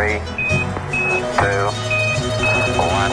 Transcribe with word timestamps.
Three, 0.00 0.16
two, 1.36 1.66
one. 2.80 3.12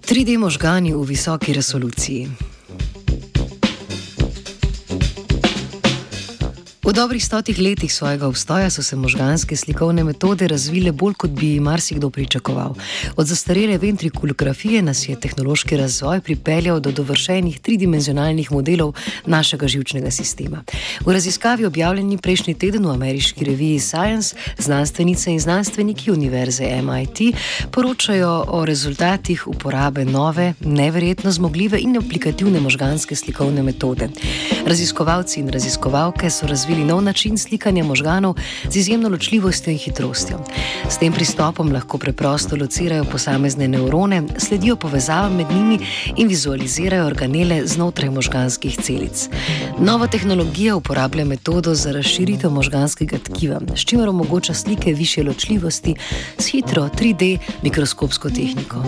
Tri 0.00 0.24
D 0.24 0.38
možgani 0.38 0.94
v 0.94 1.04
visoki 1.04 1.52
resoluciji. 1.52 2.53
V 6.84 6.92
dobrih 6.92 7.24
stotih 7.24 7.56
letih 7.58 7.88
svojega 7.88 8.26
obstoja 8.28 8.70
so 8.70 8.82
se 8.82 8.96
možganske 8.96 9.56
slikovne 9.56 10.04
metode 10.04 10.48
razvile 10.48 10.92
bolj, 10.92 11.14
kot 11.14 11.30
bi 11.30 11.60
marsikdo 11.60 12.10
pričakoval. 12.10 12.74
Od 13.16 13.26
zastarele 13.26 13.78
ventrikulografije 13.78 14.82
nas 14.82 15.08
je 15.08 15.20
tehnološki 15.20 15.76
razvoj 15.76 16.20
pripeljal 16.20 16.80
do 16.80 16.92
dovršenih 16.92 17.60
tridimenzionalnih 17.60 18.52
modelov 18.52 18.92
našega 19.26 19.68
živčnega 19.68 20.10
sistema. 20.10 20.60
V 21.06 21.12
raziskavi 21.12 21.64
objavljeni 21.64 22.18
prejšnji 22.18 22.54
teden 22.54 22.86
v 22.86 22.90
ameriški 22.90 23.44
reviji 23.44 23.80
Science 23.80 24.36
znanstvenice 24.58 25.32
in 25.32 25.40
znanstveniki 25.40 26.10
Univerze 26.10 26.82
MIT 26.82 27.34
poročajo 27.70 28.44
o 28.48 28.64
rezultatih 28.64 29.48
uporabe 29.48 30.04
nove, 30.04 30.52
neverjetno 30.60 31.32
zmogljive 31.32 31.80
in 31.80 31.96
aplikativne 31.96 32.60
možganske 32.60 33.16
slikovne 33.16 33.62
metode. 33.62 34.08
Raziskovalci 34.66 35.40
in 35.40 35.48
raziskovalke 35.48 36.30
so 36.30 36.46
razvili 36.46 36.73
razvili 36.74 36.92
nov 36.92 37.02
način 37.02 37.38
slikanja 37.38 37.84
možganov 37.84 38.34
z 38.70 38.76
izjemno 38.76 39.08
ločljivostjo 39.08 39.70
in 39.70 39.78
hitrostjo. 39.78 40.38
S 40.90 40.98
tem 40.98 41.12
pristopom 41.12 41.72
lahko 41.72 41.98
preprosto 41.98 42.56
locirajo 42.56 43.04
posamezne 43.04 43.68
nevrone, 43.68 44.22
sledijo 44.38 44.76
povezavam 44.76 45.36
med 45.36 45.46
njimi 45.50 45.78
in 46.16 46.28
vizualizirajo 46.28 47.06
organele 47.06 47.66
znotraj 47.66 48.10
možganskih 48.10 48.78
celic. 48.82 49.28
Nova 49.78 50.06
tehnologija 50.06 50.76
uporablja 50.76 51.24
metodo 51.24 51.74
za 51.74 51.92
razširitev 51.92 52.50
možganskega 52.50 53.18
tkiva, 53.18 53.60
s 53.76 53.80
čimer 53.80 54.08
omogoča 54.08 54.54
slike 54.54 54.92
više 54.92 55.22
ločljivosti 55.22 55.94
s 56.38 56.46
hitro 56.46 56.88
3D 56.98 57.38
mikroskopsko 57.62 58.30
tehniko. 58.30 58.82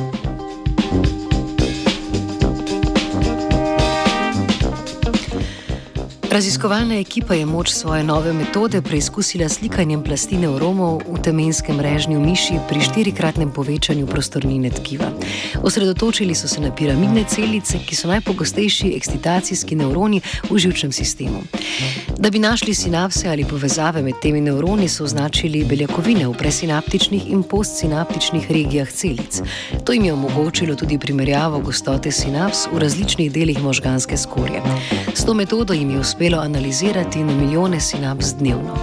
Raziskovalna 6.36 6.98
ekipa 6.98 7.34
je 7.34 7.46
moč 7.46 7.70
svoje 7.70 8.04
nove 8.04 8.32
metode 8.32 8.82
preizkusila 8.82 9.48
slikanjem 9.48 10.02
plasti 10.04 10.36
neuromov 10.36 11.00
v 11.08 11.20
temenskem 11.24 11.80
režnju 11.80 12.20
miši 12.20 12.58
pri 12.68 12.80
štirikratnem 12.80 13.48
povečanju 13.50 14.06
prostornine 14.06 14.70
tkiva. 14.70 15.08
Osredotočili 15.62 16.34
so 16.34 16.48
se 16.48 16.60
na 16.60 16.74
piramidne 16.74 17.24
celice, 17.28 17.78
ki 17.78 17.96
so 17.96 18.08
najpogostejši 18.08 18.92
ekscitacijski 18.96 19.78
neuroni 19.80 20.20
v 20.50 20.58
živčnem 20.58 20.92
sistemu. 20.92 21.40
Da 22.18 22.30
bi 22.30 22.38
našli 22.38 22.74
sinapse 22.74 23.28
ali 23.28 23.44
povezave 23.44 24.02
med 24.02 24.20
temi 24.22 24.40
neuroni, 24.40 24.88
so 24.88 25.04
označili 25.04 25.64
beljakovine 25.64 26.28
v 26.28 26.36
presinaptičnih 26.36 27.30
in 27.32 27.42
postsinaptičnih 27.42 28.50
regijah 28.50 28.92
celic. 28.92 29.40
To 29.84 29.92
jim 29.92 30.04
je 30.04 30.12
omogočilo 30.12 30.76
tudi 30.76 30.98
primerjavo 30.98 31.60
gostote 31.60 32.12
sinaps 32.12 32.68
v 32.72 32.78
različnih 32.78 33.32
delih 33.32 33.62
možganske 33.62 34.16
skorje. 34.16 34.60
S 35.14 35.24
to 35.24 35.34
metodo 35.34 35.72
jim 35.72 35.90
je 35.90 35.98
uspelo 35.98 36.25
uspelo 36.26 36.42
analizirati 36.42 37.18
na 37.18 37.32
milijone 37.32 37.80
sinaps 37.80 38.36
dnevno. 38.36 38.78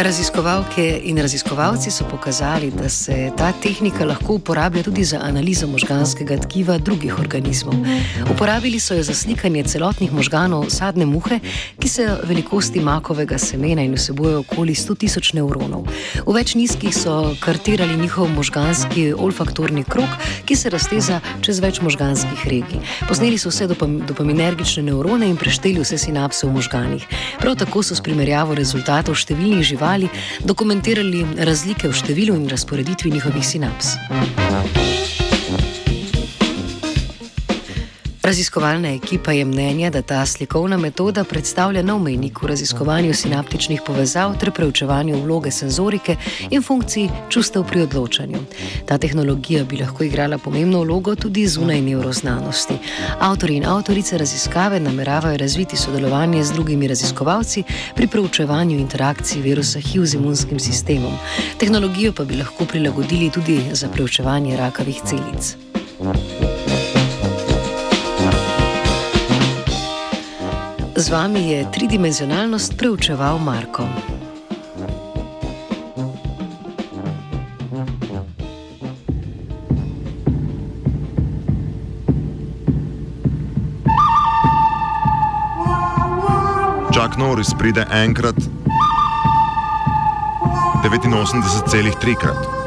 Raziskovalke 0.00 1.00
in 1.04 1.18
raziskovalci 1.18 1.90
so 1.90 2.04
pokazali, 2.10 2.70
da 2.70 2.88
se 2.88 3.32
ta 3.36 3.52
tehnika 3.52 4.04
lahko 4.04 4.34
uporablja 4.34 4.82
tudi 4.82 5.04
za 5.04 5.18
analizo 5.22 5.66
možganskega 5.66 6.38
tkiva 6.40 6.78
drugih 6.78 7.18
organizmov. 7.18 7.74
Uporabili 8.30 8.80
so 8.80 8.94
jo 8.94 9.02
za 9.02 9.14
slikanje 9.14 9.64
celotnih 9.64 10.12
možganov 10.12 10.70
sadne 10.70 11.06
muhe, 11.06 11.40
ki 11.78 11.88
so 11.88 12.06
velikosti 12.24 12.80
makovega 12.80 13.38
semena 13.38 13.82
in 13.82 13.92
vsebujejo 13.94 14.38
okoli 14.40 14.74
100 14.74 14.96
tisoč 14.96 15.32
nevronov. 15.36 15.84
V 16.26 16.32
več 16.32 16.54
nizkih 16.54 16.96
so 16.96 17.36
kartirali 17.40 18.00
njihov 18.00 18.32
možganski 18.32 19.12
olfaktorni 19.12 19.84
krok, 19.84 20.16
ki 20.48 20.56
se 20.56 20.70
razteza 20.70 21.20
čez 21.44 21.60
več 21.60 21.82
možganskih 21.84 22.46
regij. 22.48 22.80
Posneli 23.08 23.38
so 23.38 23.52
vse 23.52 23.68
dopaminergične 23.68 24.82
nevrone 24.88 25.28
in 25.28 25.36
prešteli 25.36 25.84
vse 25.84 26.00
sinapse 26.00 26.46
v 26.46 26.56
možganih. 26.56 27.06
Prav 27.40 27.60
tako 27.60 27.84
so 27.84 27.94
s 27.94 28.00
primerjavo 28.00 28.56
rezultatov 28.56 29.20
številnih 29.20 29.60
živali 29.60 29.89
živali 29.90 30.08
dokumentirali 30.44 31.26
razlike 31.38 31.88
v 31.88 31.92
številu 31.92 32.36
in 32.36 32.48
razporeditvi 32.48 33.10
njihovih 33.10 33.46
sinaps. 33.46 33.96
Raziskovalna 38.22 38.88
ekipa 38.88 39.32
je 39.32 39.44
mnenja, 39.44 39.90
da 39.90 40.02
ta 40.02 40.26
slikovna 40.26 40.76
metoda 40.76 41.24
predstavlja 41.24 41.82
nov 41.82 42.02
mejnik 42.02 42.42
v 42.42 42.46
raziskovanju 42.46 43.14
sinaptičnih 43.14 43.80
povezav 43.86 44.34
ter 44.40 44.50
preučevanju 44.52 45.22
vloge 45.22 45.50
senzorike 45.50 46.16
in 46.50 46.62
funkcij 46.62 47.08
čustev 47.28 47.64
pri 47.64 47.80
odločanju. 47.80 48.38
Ta 48.86 48.98
tehnologija 48.98 49.64
bi 49.64 49.76
lahko 49.76 50.04
igrala 50.04 50.38
pomembno 50.38 50.82
vlogo 50.82 51.14
tudi 51.14 51.46
zunaj 51.46 51.80
neuroznanosti. 51.80 52.74
Avtori 53.20 53.56
in 53.56 53.66
avtorice 53.66 54.18
raziskave 54.18 54.80
nameravajo 54.80 55.36
razviti 55.36 55.76
sodelovanje 55.76 56.44
z 56.44 56.52
drugimi 56.52 56.88
raziskovalci 56.88 57.62
pri 57.96 58.06
preučevanju 58.06 58.78
interakcij 58.78 59.42
virusa 59.42 59.80
HIV 59.80 60.04
z 60.04 60.14
imunskim 60.14 60.60
sistemom. 60.60 61.12
Tehnologijo 61.58 62.12
pa 62.12 62.24
bi 62.24 62.36
lahko 62.36 62.64
prilagodili 62.64 63.30
tudi 63.30 63.60
za 63.72 63.88
preučevanje 63.88 64.56
rakavih 64.56 65.00
celic. 65.06 65.56
Thank 66.02 66.16
you. 66.42 66.49
Z 71.00 71.08
vami 71.08 71.48
je 71.50 71.64
tridimenzionalnost 71.72 72.76
preučeval 72.76 73.38
Marko. 73.38 73.88
Čak 86.92 87.16
Norris 87.16 87.56
pride 87.56 87.86
enkrat, 87.88 88.36
89,3 90.84 92.16
krat. 92.16 92.59